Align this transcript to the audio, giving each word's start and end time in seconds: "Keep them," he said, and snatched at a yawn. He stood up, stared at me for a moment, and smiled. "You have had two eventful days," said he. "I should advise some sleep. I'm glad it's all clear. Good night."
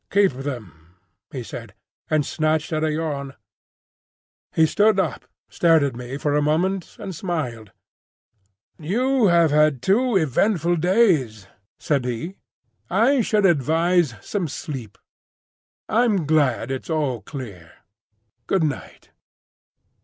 "Keep 0.09 0.31
them," 0.31 0.95
he 1.31 1.43
said, 1.43 1.75
and 2.09 2.25
snatched 2.25 2.73
at 2.73 2.83
a 2.83 2.91
yawn. 2.91 3.35
He 4.51 4.65
stood 4.65 4.99
up, 4.99 5.25
stared 5.47 5.83
at 5.83 5.95
me 5.95 6.17
for 6.17 6.35
a 6.35 6.41
moment, 6.41 6.97
and 6.97 7.13
smiled. 7.13 7.71
"You 8.79 9.27
have 9.27 9.51
had 9.51 9.83
two 9.83 10.15
eventful 10.17 10.77
days," 10.77 11.45
said 11.77 12.05
he. 12.05 12.37
"I 12.89 13.21
should 13.21 13.45
advise 13.45 14.15
some 14.21 14.47
sleep. 14.47 14.97
I'm 15.87 16.25
glad 16.25 16.71
it's 16.71 16.89
all 16.89 17.21
clear. 17.21 17.71
Good 18.47 18.63
night." 18.63 19.11